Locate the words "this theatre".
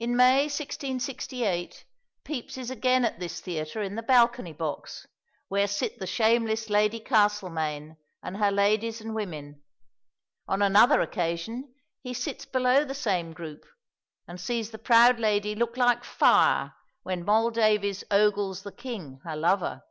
3.20-3.80